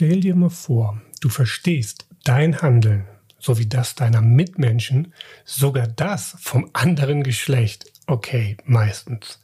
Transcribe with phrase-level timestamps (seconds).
[0.00, 3.08] Stell dir mal vor, du verstehst dein Handeln
[3.40, 5.12] sowie das deiner Mitmenschen,
[5.44, 7.90] sogar das vom anderen Geschlecht.
[8.06, 9.42] Okay, meistens.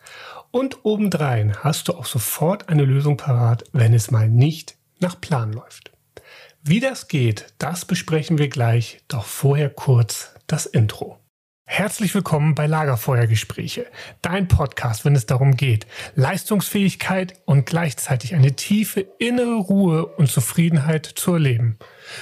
[0.52, 5.52] Und obendrein hast du auch sofort eine Lösung parat, wenn es mal nicht nach Plan
[5.52, 5.90] läuft.
[6.62, 11.18] Wie das geht, das besprechen wir gleich, doch vorher kurz das Intro.
[11.66, 13.86] Herzlich willkommen bei Lagerfeuergespräche,
[14.20, 21.06] dein Podcast, wenn es darum geht, Leistungsfähigkeit und gleichzeitig eine tiefe innere Ruhe und Zufriedenheit
[21.06, 21.78] zu erleben,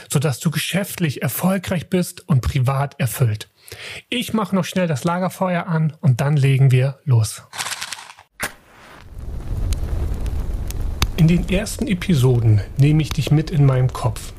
[0.08, 3.50] sodass du geschäftlich erfolgreich bist und privat erfüllt.
[4.08, 7.42] Ich mache noch schnell das Lagerfeuer an und dann legen wir los.
[11.16, 14.32] In den ersten Episoden nehme ich dich mit in meinem Kopf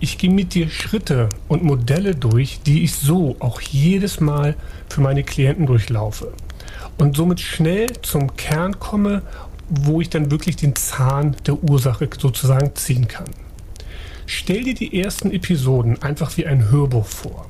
[0.00, 4.56] ich gehe mit dir Schritte und Modelle durch, die ich so auch jedes Mal
[4.88, 6.32] für meine Klienten durchlaufe.
[6.98, 9.22] Und somit schnell zum Kern komme,
[9.68, 13.28] wo ich dann wirklich den Zahn der Ursache sozusagen ziehen kann.
[14.26, 17.46] Stell dir die ersten Episoden einfach wie ein Hörbuch vor,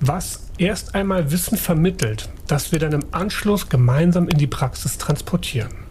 [0.00, 5.85] was erst einmal Wissen vermittelt, das wir dann im Anschluss gemeinsam in die Praxis transportieren.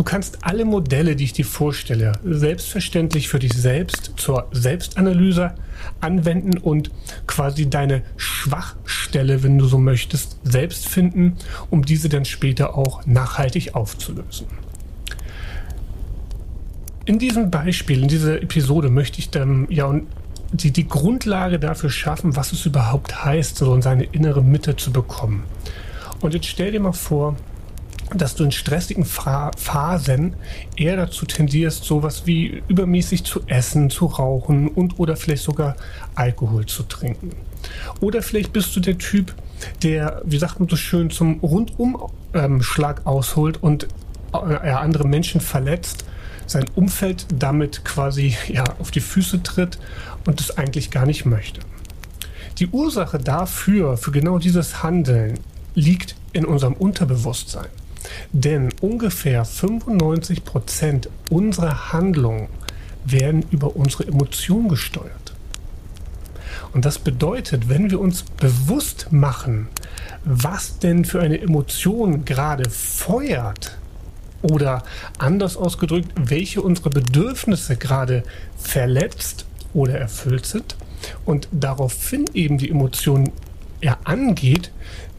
[0.00, 5.52] Du kannst alle Modelle, die ich dir vorstelle, selbstverständlich für dich selbst zur Selbstanalyse
[6.00, 6.90] anwenden und
[7.26, 11.36] quasi deine Schwachstelle, wenn du so möchtest, selbst finden,
[11.68, 14.46] um diese dann später auch nachhaltig aufzulösen.
[17.04, 20.00] In diesem Beispiel, in dieser Episode möchte ich dann ja
[20.50, 24.92] die, die Grundlage dafür schaffen, was es überhaupt heißt, so in seine innere Mitte zu
[24.92, 25.44] bekommen.
[26.22, 27.36] Und jetzt stell dir mal vor,
[28.14, 30.34] dass du in stressigen Phasen
[30.76, 35.76] eher dazu tendierst, sowas wie übermäßig zu essen, zu rauchen und oder vielleicht sogar
[36.14, 37.30] Alkohol zu trinken.
[38.00, 39.34] Oder vielleicht bist du der Typ,
[39.82, 43.88] der, wie sagt man so schön, zum Rundumschlag ähm, ausholt und
[44.32, 46.04] äh, andere Menschen verletzt,
[46.46, 49.78] sein Umfeld damit quasi ja, auf die Füße tritt
[50.26, 51.60] und es eigentlich gar nicht möchte.
[52.58, 55.38] Die Ursache dafür, für genau dieses Handeln,
[55.74, 57.68] liegt in unserem Unterbewusstsein.
[58.32, 62.48] Denn ungefähr 95 Prozent unserer Handlungen
[63.04, 65.34] werden über unsere Emotionen gesteuert.
[66.72, 69.68] Und das bedeutet, wenn wir uns bewusst machen,
[70.24, 73.78] was denn für eine Emotion gerade feuert,
[74.42, 74.82] oder
[75.18, 78.22] anders ausgedrückt, welche unsere Bedürfnisse gerade
[78.56, 80.76] verletzt oder erfüllt sind
[81.24, 83.32] und daraufhin eben die Emotion
[83.82, 84.70] ja angeht,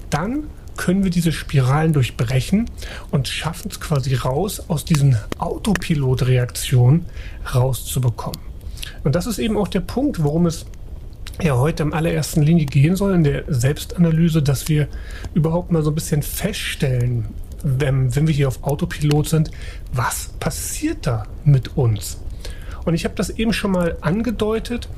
[0.10, 0.46] dann
[0.82, 2.66] können wir diese Spiralen durchbrechen
[3.12, 7.06] und schaffen es quasi raus, aus diesen Autopilot-Reaktionen
[7.54, 8.40] rauszubekommen.
[9.04, 10.66] Und das ist eben auch der Punkt, worum es
[11.40, 14.88] ja heute im allerersten Linie gehen soll in der Selbstanalyse, dass wir
[15.36, 17.26] überhaupt mal so ein bisschen feststellen,
[17.62, 19.52] wenn, wenn wir hier auf Autopilot sind,
[19.94, 22.18] was passiert da mit uns?
[22.86, 24.90] Und ich habe das eben schon mal angedeutet.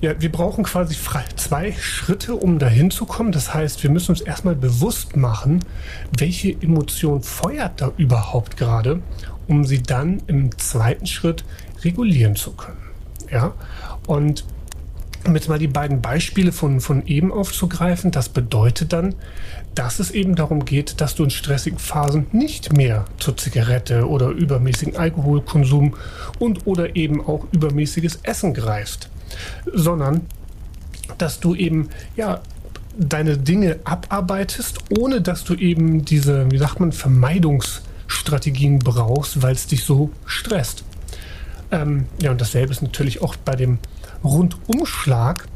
[0.00, 0.96] Ja, wir brauchen quasi
[1.34, 3.32] zwei Schritte, um dahin zu kommen.
[3.32, 5.64] Das heißt, wir müssen uns erstmal bewusst machen,
[6.16, 9.02] welche Emotion feuert da überhaupt gerade,
[9.48, 11.44] um sie dann im zweiten Schritt
[11.82, 12.78] regulieren zu können.
[13.28, 13.54] Ja,
[14.06, 14.44] und
[15.26, 19.16] um jetzt mal die beiden Beispiele von, von eben aufzugreifen, das bedeutet dann,
[19.74, 24.28] dass es eben darum geht, dass du in stressigen Phasen nicht mehr zur Zigarette oder
[24.28, 25.96] übermäßigen Alkoholkonsum
[26.38, 29.10] und oder eben auch übermäßiges Essen greifst
[29.72, 30.22] sondern
[31.16, 32.40] dass du eben ja
[32.98, 39.66] deine Dinge abarbeitest, ohne dass du eben diese, wie sagt man, Vermeidungsstrategien brauchst, weil es
[39.66, 40.84] dich so stresst.
[41.70, 43.78] Ähm, ja, und dasselbe ist natürlich auch bei dem
[44.24, 45.46] Rundumschlag.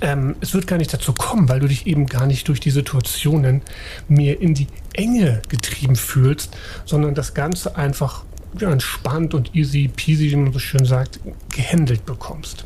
[0.00, 2.70] Ähm, es wird gar nicht dazu kommen, weil du dich eben gar nicht durch die
[2.70, 3.62] Situationen
[4.08, 8.24] mehr in die Enge getrieben fühlst, sondern das Ganze einfach
[8.58, 11.20] ja, entspannt und easy peasy, wie man so schön sagt,
[11.54, 12.64] gehandelt bekommst.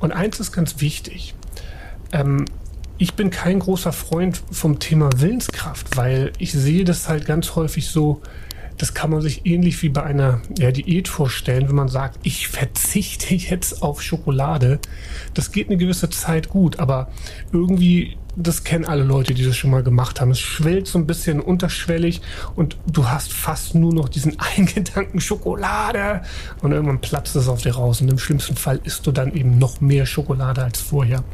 [0.00, 1.34] Und eins ist ganz wichtig.
[2.12, 2.46] Ähm,
[2.98, 7.86] ich bin kein großer Freund vom Thema Willenskraft, weil ich sehe das halt ganz häufig
[7.88, 8.20] so,
[8.76, 12.48] das kann man sich ähnlich wie bei einer ja, Diät vorstellen, wenn man sagt, ich
[12.48, 14.80] verzichte jetzt auf Schokolade.
[15.34, 17.10] Das geht eine gewisse Zeit gut, aber
[17.52, 20.30] irgendwie, das kennen alle Leute, die das schon mal gemacht haben.
[20.30, 22.20] Es schwellt so ein bisschen unterschwellig
[22.56, 26.22] und du hast fast nur noch diesen einen Gedanken Schokolade
[26.62, 29.58] und irgendwann platzt es auf dir raus und im schlimmsten Fall isst du dann eben
[29.58, 31.24] noch mehr Schokolade als vorher.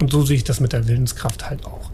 [0.00, 1.90] Und so sehe ich das mit der Willenskraft halt auch.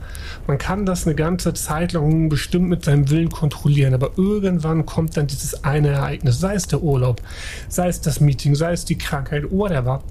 [0.49, 5.17] Man kann das eine ganze Zeit lang bestimmt mit seinem Willen kontrollieren, aber irgendwann kommt
[5.17, 7.23] dann dieses eine Ereignis, sei es der Urlaub,
[7.69, 10.03] sei es das Meeting, sei es die Krankheit, whatever.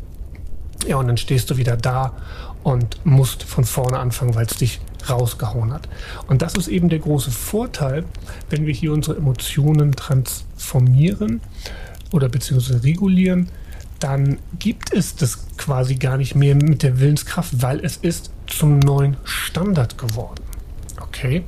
[0.88, 2.13] Ja, und dann stehst du wieder da
[2.63, 4.79] und musst von vorne anfangen, weil es dich
[5.09, 5.87] rausgehauen hat.
[6.27, 8.05] Und das ist eben der große Vorteil,
[8.49, 11.41] wenn wir hier unsere Emotionen transformieren
[12.11, 13.49] oder beziehungsweise regulieren,
[13.99, 18.79] dann gibt es das quasi gar nicht mehr mit der Willenskraft, weil es ist zum
[18.79, 20.43] neuen Standard geworden.
[20.99, 21.43] Okay?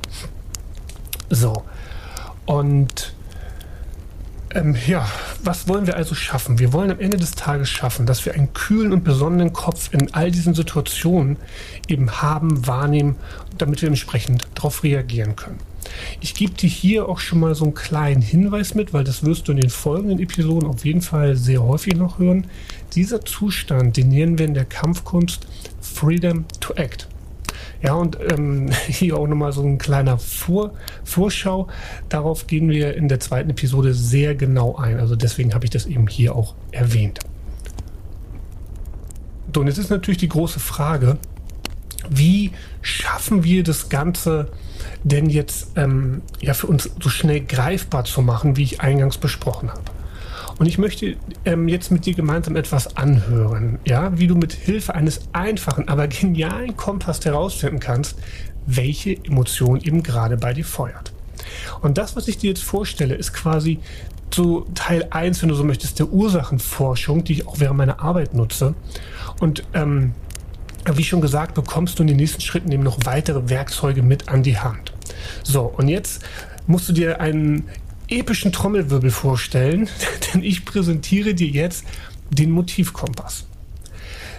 [1.30, 1.64] So.
[2.46, 3.13] Und
[4.54, 5.06] ähm, ja,
[5.42, 6.58] was wollen wir also schaffen?
[6.58, 10.14] Wir wollen am Ende des Tages schaffen, dass wir einen kühlen und besonnenen Kopf in
[10.14, 11.36] all diesen Situationen
[11.88, 13.16] eben haben, wahrnehmen,
[13.58, 15.58] damit wir entsprechend darauf reagieren können.
[16.20, 19.48] Ich gebe dir hier auch schon mal so einen kleinen Hinweis mit, weil das wirst
[19.48, 22.46] du in den folgenden Episoden auf jeden Fall sehr häufig noch hören.
[22.94, 25.46] Dieser Zustand, den nennen wir in der Kampfkunst
[25.80, 27.08] Freedom to Act.
[27.84, 30.72] Ja, und ähm, hier auch nochmal so ein kleiner Vor
[31.04, 31.68] Vorschau.
[32.08, 34.98] Darauf gehen wir in der zweiten Episode sehr genau ein.
[34.98, 37.20] Also deswegen habe ich das eben hier auch erwähnt.
[39.54, 41.18] So, und jetzt ist natürlich die große Frage,
[42.08, 44.48] wie schaffen wir das Ganze
[45.04, 49.70] denn jetzt ähm, ja für uns so schnell greifbar zu machen, wie ich eingangs besprochen
[49.70, 49.93] habe?
[50.58, 54.94] Und ich möchte ähm, jetzt mit dir gemeinsam etwas anhören, ja, wie du mit Hilfe
[54.94, 58.18] eines einfachen, aber genialen Kompass herausfinden kannst,
[58.66, 61.12] welche Emotion eben gerade bei dir feuert.
[61.82, 63.80] Und das, was ich dir jetzt vorstelle, ist quasi
[64.32, 68.34] so Teil 1, wenn du so möchtest, der Ursachenforschung, die ich auch während meiner Arbeit
[68.34, 68.74] nutze.
[69.40, 70.12] Und ähm,
[70.92, 74.42] wie schon gesagt, bekommst du in den nächsten Schritten eben noch weitere Werkzeuge mit an
[74.42, 74.92] die Hand.
[75.42, 76.22] So, und jetzt
[76.66, 77.68] musst du dir einen
[78.18, 79.88] epischen Trommelwirbel vorstellen,
[80.34, 81.84] denn ich präsentiere dir jetzt
[82.30, 83.46] den Motivkompass.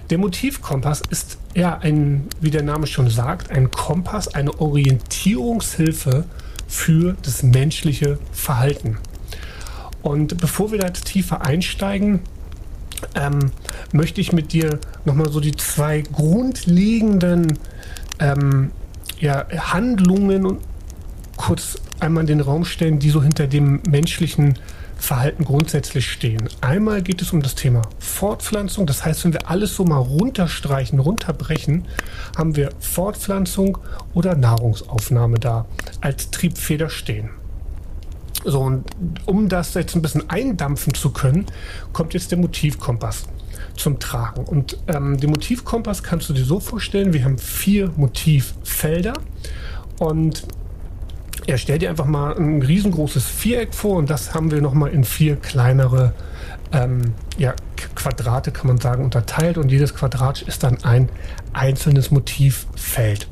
[0.09, 6.25] Der Motivkompass ist ja ein, wie der Name schon sagt, ein Kompass, eine Orientierungshilfe
[6.67, 8.97] für das menschliche Verhalten.
[10.03, 12.19] Und bevor wir da tiefer einsteigen,
[13.15, 13.51] ähm,
[13.91, 17.57] möchte ich mit dir nochmal so die zwei grundlegenden
[18.19, 18.71] ähm,
[19.19, 20.59] ja, Handlungen
[21.35, 24.59] kurz einmal in den Raum stellen, die so hinter dem menschlichen
[24.97, 26.49] Verhalten grundsätzlich stehen.
[26.61, 28.85] Einmal geht es um das Thema Fortpflanzung.
[28.85, 31.85] Das heißt, wenn wir alles so mal runterstreichen, runterbrechen,
[32.37, 33.77] haben wir Fortpflanzung
[34.13, 35.65] oder Nahrungsaufnahme da
[36.01, 37.29] als Triebfeder stehen.
[38.45, 38.85] So, und
[39.25, 41.45] um das jetzt ein bisschen eindampfen zu können,
[41.93, 43.25] kommt jetzt der Motivkompass
[43.75, 44.45] zum Tragen.
[44.45, 49.13] Und ähm, den Motivkompass kannst du dir so vorstellen, wir haben vier Motivfelder
[49.99, 50.43] und
[51.47, 55.03] ja, stell dir einfach mal ein riesengroßes Viereck vor und das haben wir nochmal in
[55.03, 56.13] vier kleinere
[56.71, 57.53] ähm, ja,
[57.95, 61.09] Quadrate, kann man sagen, unterteilt und jedes Quadrat ist dann ein
[61.53, 63.27] einzelnes Motivfeld.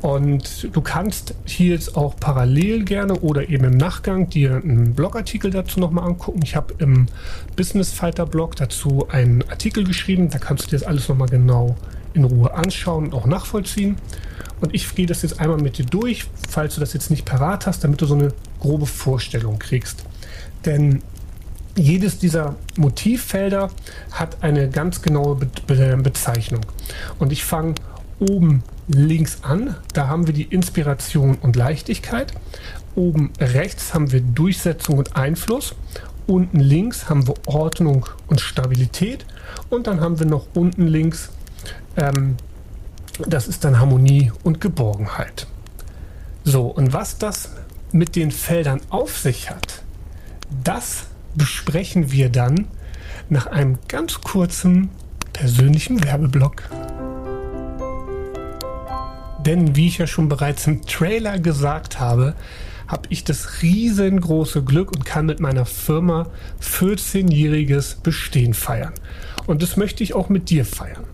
[0.00, 5.50] Und du kannst hier jetzt auch parallel gerne oder eben im Nachgang dir einen Blogartikel
[5.50, 6.40] dazu nochmal angucken.
[6.44, 7.06] Ich habe im
[7.56, 10.30] Business Fighter Blog dazu einen Artikel geschrieben.
[10.30, 11.74] Da kannst du dir das alles nochmal genau
[12.14, 13.96] in Ruhe anschauen und auch nachvollziehen.
[14.60, 17.66] Und ich gehe das jetzt einmal mit dir durch, falls du das jetzt nicht parat
[17.66, 20.04] hast, damit du so eine grobe Vorstellung kriegst.
[20.64, 21.02] Denn
[21.76, 23.70] jedes dieser Motivfelder
[24.10, 26.62] hat eine ganz genaue Be Be Bezeichnung.
[27.18, 27.74] Und ich fange
[28.18, 29.76] oben links an.
[29.92, 32.32] Da haben wir die Inspiration und Leichtigkeit.
[32.94, 35.74] Oben rechts haben wir Durchsetzung und Einfluss.
[36.26, 39.24] Unten links haben wir Ordnung und Stabilität.
[39.70, 41.30] Und dann haben wir noch unten links
[41.96, 42.36] ähm,
[43.26, 45.46] das ist dann Harmonie und Geborgenheit.
[46.44, 47.50] So, und was das
[47.92, 49.82] mit den Feldern auf sich hat,
[50.64, 51.04] das
[51.34, 52.68] besprechen wir dann
[53.28, 54.90] nach einem ganz kurzen
[55.32, 56.62] persönlichen Werbeblock.
[59.44, 62.34] Denn wie ich ja schon bereits im Trailer gesagt habe,
[62.86, 66.26] habe ich das riesengroße Glück und kann mit meiner Firma
[66.62, 68.94] 14-jähriges Bestehen feiern.
[69.46, 71.04] Und das möchte ich auch mit dir feiern.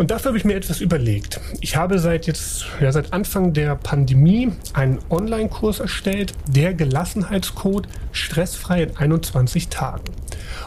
[0.00, 1.42] Und dafür habe ich mir etwas überlegt.
[1.60, 8.84] Ich habe seit jetzt, ja, seit Anfang der Pandemie einen Online-Kurs erstellt, der Gelassenheitscode stressfrei
[8.84, 10.04] in 21 Tagen.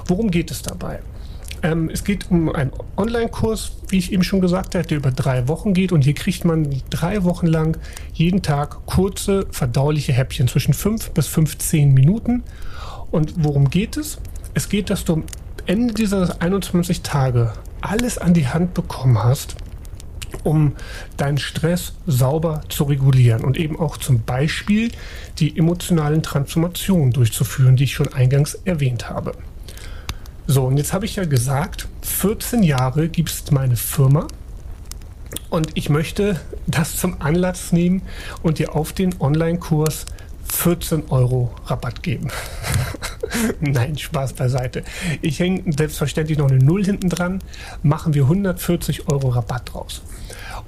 [0.05, 0.99] Worum geht es dabei?
[1.63, 5.47] Ähm, es geht um einen Online-Kurs, wie ich eben schon gesagt habe, der über drei
[5.47, 7.79] Wochen geht und hier kriegt man drei Wochen lang
[8.13, 12.43] jeden Tag kurze, verdauliche Häppchen zwischen 5 bis 15 Minuten.
[13.09, 14.19] Und worum geht es?
[14.53, 15.23] Es geht, dass du am
[15.65, 17.51] Ende dieser 21 Tage
[17.83, 19.55] alles an die Hand bekommen hast,
[20.43, 20.75] um
[21.17, 24.91] deinen Stress sauber zu regulieren und eben auch zum Beispiel
[25.39, 29.33] die emotionalen Transformationen durchzuführen, die ich schon eingangs erwähnt habe.
[30.47, 34.27] So, und jetzt habe ich ja gesagt, 14 Jahre gibt es meine Firma
[35.49, 38.01] und ich möchte das zum Anlass nehmen
[38.41, 40.05] und dir auf den Online-Kurs
[40.45, 42.29] 14 Euro Rabatt geben.
[43.59, 44.83] Nein, Spaß beiseite.
[45.21, 47.39] Ich hänge selbstverständlich noch eine Null hinten dran,
[47.81, 50.01] machen wir 140 Euro Rabatt draus.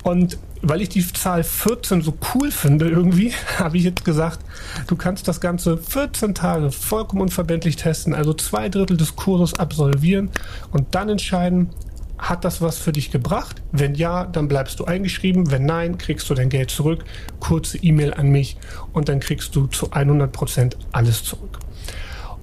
[0.03, 4.39] Und weil ich die Zahl 14 so cool finde irgendwie, habe ich jetzt gesagt,
[4.87, 10.29] du kannst das Ganze 14 Tage vollkommen unverbindlich testen, also zwei Drittel des Kurses absolvieren
[10.71, 11.69] und dann entscheiden,
[12.17, 13.61] hat das was für dich gebracht?
[13.71, 15.51] Wenn ja, dann bleibst du eingeschrieben.
[15.51, 17.03] Wenn nein, kriegst du dein Geld zurück.
[17.41, 18.57] Kurze E-Mail an mich
[18.93, 21.59] und dann kriegst du zu 100 Prozent alles zurück.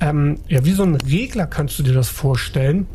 [0.00, 2.86] ähm, ja, wie so ein Regler kannst du dir das vorstellen,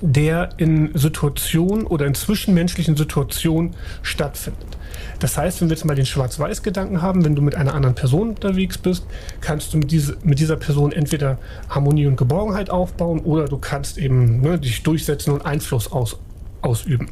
[0.00, 4.76] der in Situationen oder in zwischenmenschlichen Situationen stattfindet.
[5.18, 8.30] Das heißt, wenn wir jetzt mal den Schwarz-Weiß-Gedanken haben, wenn du mit einer anderen Person
[8.30, 9.06] unterwegs bist,
[9.40, 11.38] kannst du mit, diese, mit dieser Person entweder
[11.68, 16.18] Harmonie und Geborgenheit aufbauen oder du kannst eben ne, dich durchsetzen und Einfluss aus,
[16.62, 17.08] ausüben.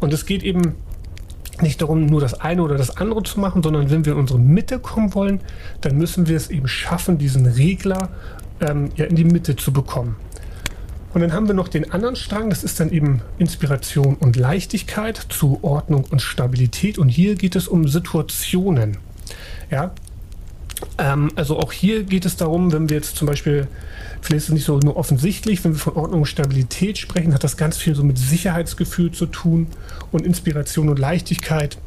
[0.00, 0.76] Und es geht eben
[1.62, 4.38] nicht darum, nur das eine oder das andere zu machen, sondern wenn wir in unsere
[4.38, 5.40] Mitte kommen wollen,
[5.80, 8.08] dann müssen wir es eben schaffen, diesen Regler
[8.60, 10.16] ähm, ja, in die Mitte zu bekommen.
[11.12, 15.16] Und dann haben wir noch den anderen Strang, das ist dann eben Inspiration und Leichtigkeit
[15.28, 16.98] zu Ordnung und Stabilität.
[16.98, 18.98] Und hier geht es um Situationen.
[19.70, 19.92] Ja,
[20.98, 23.66] ähm, also auch hier geht es darum, wenn wir jetzt zum Beispiel,
[24.20, 27.44] vielleicht ist es nicht so nur offensichtlich, wenn wir von Ordnung und Stabilität sprechen, hat
[27.44, 29.68] das ganz viel so mit Sicherheitsgefühl zu tun
[30.12, 31.78] und Inspiration und Leichtigkeit.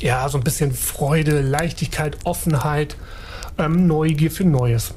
[0.00, 2.96] Ja, so ein bisschen Freude, Leichtigkeit, Offenheit,
[3.58, 4.94] ähm, Neugier für Neues.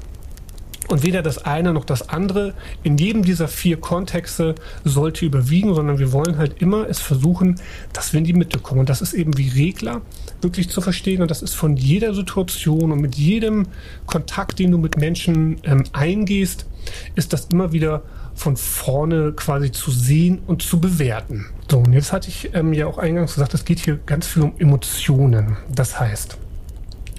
[0.88, 5.98] Und weder das eine noch das andere in jedem dieser vier Kontexte sollte überwiegen, sondern
[5.98, 7.60] wir wollen halt immer es versuchen,
[7.92, 8.80] dass wir in die Mitte kommen.
[8.80, 10.02] Und das ist eben wie Regler
[10.40, 11.22] wirklich zu verstehen.
[11.22, 13.66] Und das ist von jeder Situation und mit jedem
[14.06, 16.66] Kontakt, den du mit Menschen ähm, eingehst,
[17.14, 18.02] ist das immer wieder
[18.34, 21.46] von vorne quasi zu sehen und zu bewerten.
[21.70, 24.42] So, und jetzt hatte ich ähm, ja auch eingangs gesagt, es geht hier ganz viel
[24.42, 25.56] um Emotionen.
[25.74, 26.38] Das heißt,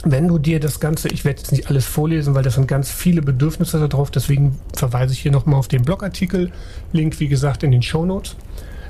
[0.04, 2.92] wenn du dir das Ganze, ich werde jetzt nicht alles vorlesen, weil das sind ganz
[2.92, 6.52] viele Bedürfnisse da drauf, deswegen verweise ich hier nochmal auf den Blogartikel,
[6.94, 8.36] Link wie gesagt in den Show Notes.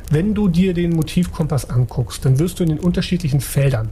[0.09, 3.89] Wenn du dir den Motivkompass anguckst, dann wirst du in den unterschiedlichen Feldern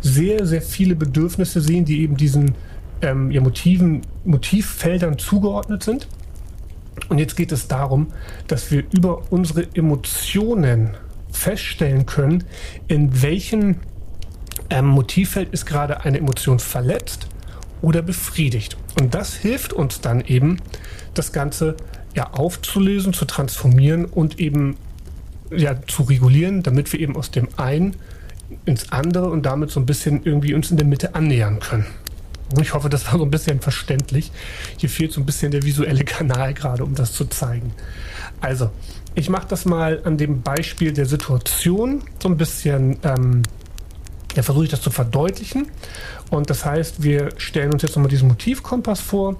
[0.00, 2.54] sehr, sehr viele Bedürfnisse sehen, die eben diesen
[3.02, 6.08] ähm, ja, Motiven, Motivfeldern zugeordnet sind.
[7.08, 8.08] Und jetzt geht es darum,
[8.46, 10.90] dass wir über unsere Emotionen
[11.32, 12.44] feststellen können,
[12.88, 13.76] in welchen
[14.70, 17.26] ähm, Motivfeld ist gerade eine Emotion verletzt
[17.82, 18.76] oder befriedigt.
[18.98, 20.58] Und das hilft uns dann eben,
[21.14, 21.76] das Ganze
[22.14, 24.76] ja aufzulösen, zu transformieren und eben
[25.50, 27.96] ja zu regulieren, damit wir eben aus dem einen
[28.64, 31.86] ins andere und damit so ein bisschen irgendwie uns in der Mitte annähern können.
[32.60, 34.32] Ich hoffe, das war so ein bisschen verständlich.
[34.76, 37.72] Hier fehlt so ein bisschen der visuelle Kanal gerade, um das zu zeigen.
[38.40, 38.70] Also,
[39.14, 43.42] ich mache das mal an dem Beispiel der Situation so ein bisschen ähm,
[44.36, 45.68] ja, versuche ich das zu verdeutlichen.
[46.30, 49.36] Und das heißt, wir stellen uns jetzt nochmal diesen Motivkompass vor.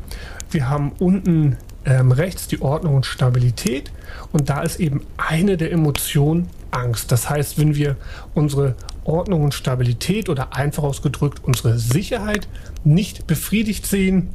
[0.50, 3.90] Wir haben unten ähm, rechts die Ordnung und Stabilität.
[4.32, 7.12] Und da ist eben eine der Emotionen Angst.
[7.12, 7.96] Das heißt, wenn wir
[8.34, 12.48] unsere Ordnung und Stabilität oder einfach ausgedrückt unsere Sicherheit
[12.84, 14.30] nicht befriedigt sehen,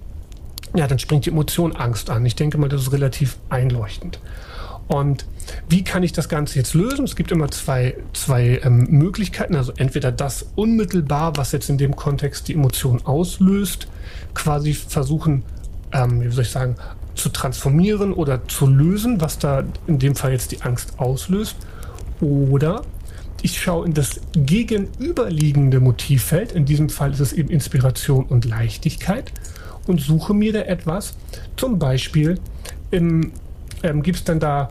[0.75, 2.25] ja, dann springt die Emotion Angst an.
[2.25, 4.19] Ich denke mal, das ist relativ einleuchtend.
[4.87, 5.25] Und
[5.67, 7.05] wie kann ich das Ganze jetzt lösen?
[7.05, 9.55] Es gibt immer zwei, zwei ähm, Möglichkeiten.
[9.55, 13.87] Also entweder das unmittelbar, was jetzt in dem Kontext die Emotion auslöst,
[14.33, 15.43] quasi versuchen,
[15.91, 16.75] ähm, wie soll ich sagen,
[17.15, 21.55] zu transformieren oder zu lösen, was da in dem Fall jetzt die Angst auslöst.
[22.21, 22.83] Oder
[23.41, 29.31] ich schaue in das gegenüberliegende Motivfeld, in diesem Fall ist es eben Inspiration und Leichtigkeit,
[29.87, 31.13] und suche mir da etwas.
[31.57, 32.39] Zum Beispiel
[33.85, 34.69] ähm, gibt es dann da,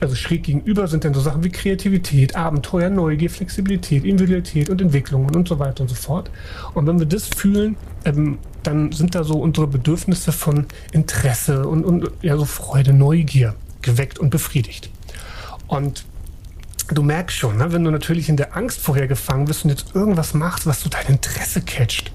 [0.00, 5.34] also schräg gegenüber sind dann so Sachen wie Kreativität, Abenteuer, Neugier, Flexibilität, Individualität und Entwicklungen
[5.34, 6.30] und so weiter und so fort.
[6.74, 11.84] Und wenn wir das fühlen, ähm, dann sind da so unsere Bedürfnisse von Interesse und,
[11.84, 14.90] und ja, so Freude, Neugier geweckt und befriedigt.
[15.66, 16.04] Und
[16.88, 19.94] du merkst schon, ne, wenn du natürlich in der Angst vorher gefangen bist und jetzt
[19.94, 22.12] irgendwas machst, was so dein Interesse catcht,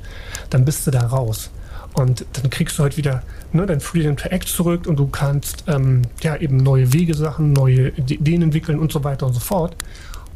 [0.49, 1.51] dann bist du da raus.
[1.93, 5.65] Und dann kriegst du halt wieder ne, dein Freedom to Act zurück und du kannst
[5.67, 9.75] ähm, ja eben neue Wege Sachen, neue Ideen entwickeln und so weiter und so fort.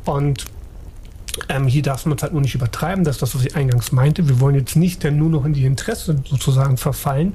[0.03, 0.45] Und
[1.49, 3.91] ähm, hier darf man es halt nur nicht übertreiben, das ist das, was ich eingangs
[3.91, 4.27] meinte.
[4.27, 7.33] Wir wollen jetzt nicht denn nur noch in die Interesse sozusagen verfallen,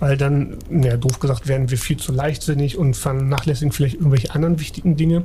[0.00, 4.58] weil dann, naja, doof gesagt, werden wir viel zu leichtsinnig und vernachlässigen vielleicht irgendwelche anderen
[4.60, 5.22] wichtigen Dinge.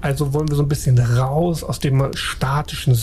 [0.00, 2.94] Also wollen wir so ein bisschen raus aus dem statischen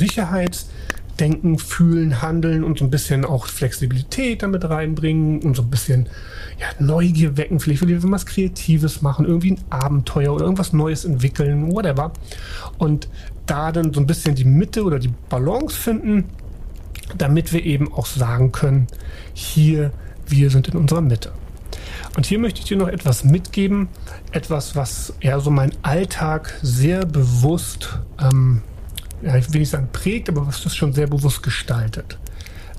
[1.22, 6.08] Sicherheitsdenken, Fühlen, Handeln und so ein bisschen auch Flexibilität damit reinbringen und so ein bisschen
[6.60, 7.60] ja, Neugier wecken.
[7.60, 12.12] Vielleicht will ich was Kreatives machen, irgendwie ein Abenteuer oder irgendwas Neues entwickeln, whatever.
[12.78, 13.08] Und
[13.46, 16.26] da dann so ein bisschen die Mitte oder die Balance finden,
[17.18, 18.88] damit wir eben auch sagen können,
[19.34, 19.92] hier
[20.28, 21.32] wir sind in unserer Mitte.
[22.16, 23.90] Und hier möchte ich dir noch etwas mitgeben,
[24.32, 28.62] etwas, was eher so mein Alltag sehr bewusst, ähm,
[29.22, 32.18] ja, ich will nicht sagen prägt, aber was das schon sehr bewusst gestaltet.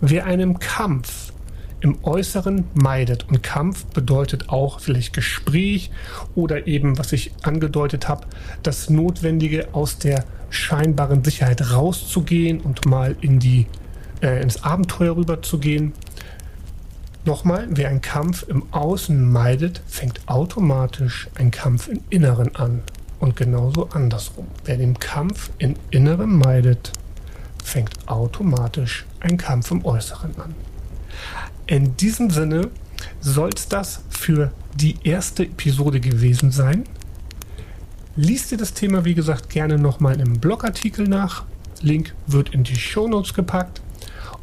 [0.01, 1.33] Wer einen Kampf
[1.81, 5.91] im Äußeren meidet, und Kampf bedeutet auch vielleicht Gespräch
[6.35, 8.27] oder eben, was ich angedeutet habe,
[8.63, 13.67] das Notwendige aus der scheinbaren Sicherheit rauszugehen und mal in die,
[14.23, 15.93] äh, ins Abenteuer rüberzugehen,
[17.25, 22.83] Nochmal, wer einen Kampf im Außen meidet, fängt automatisch ein Kampf im Inneren an.
[23.23, 24.49] Und genauso andersrum.
[24.65, 26.91] Wer den Kampf im Inneren meidet,
[27.63, 30.57] fängt automatisch ein Kampf im Äußeren an.
[31.69, 32.71] In diesem Sinne
[33.21, 36.83] soll es das für die erste Episode gewesen sein.
[38.17, 41.45] Lies dir das Thema, wie gesagt, gerne nochmal im Blogartikel nach.
[41.81, 43.83] Link wird in die Show Notes gepackt.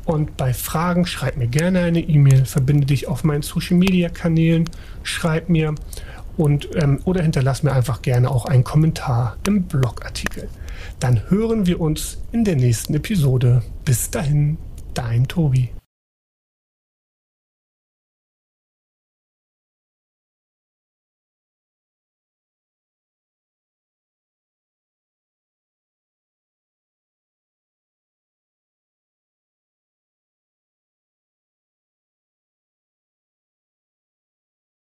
[0.06, 4.70] Und bei Fragen schreib mir gerne eine E-Mail, verbinde dich auf meinen Social Media Kanälen,
[5.04, 5.76] schreib mir
[6.40, 10.48] und ähm, oder hinterlass mir einfach gerne auch einen Kommentar im Blogartikel.
[11.00, 13.62] Dann hören wir uns in der nächsten Episode.
[13.84, 14.58] Bis dahin,
[14.94, 15.70] dein Tobi.